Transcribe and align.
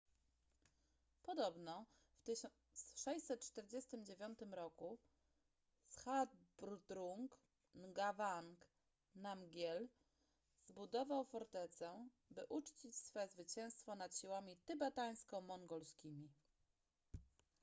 podobno 1.25 1.85
w 2.13 2.21
1649 2.29 4.39
r 4.41 4.61
zhabdrung 5.89 7.37
ngawang 7.75 8.65
namgyel 9.15 9.89
zbudował 10.63 11.25
fortecę 11.25 12.09
by 12.29 12.45
uczcić 12.45 12.95
swe 12.95 13.27
zwycięstwo 13.27 13.95
nad 13.95 14.17
siłami 14.17 14.57
tybetańsko-mongolskimi 14.57 16.29